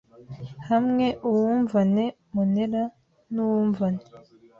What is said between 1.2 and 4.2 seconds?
uwumvane monera n’uwumvane